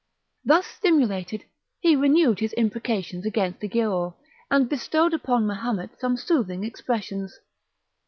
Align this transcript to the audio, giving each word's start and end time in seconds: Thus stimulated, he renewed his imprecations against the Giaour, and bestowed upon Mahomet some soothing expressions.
Thus 0.43 0.65
stimulated, 0.65 1.45
he 1.79 1.95
renewed 1.95 2.39
his 2.39 2.53
imprecations 2.57 3.23
against 3.23 3.59
the 3.59 3.69
Giaour, 3.69 4.15
and 4.49 4.67
bestowed 4.67 5.13
upon 5.13 5.45
Mahomet 5.45 5.99
some 5.99 6.17
soothing 6.17 6.63
expressions. 6.63 7.37